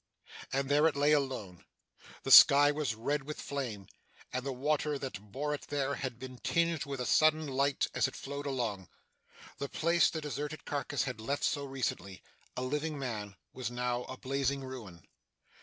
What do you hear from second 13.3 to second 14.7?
was now a blazing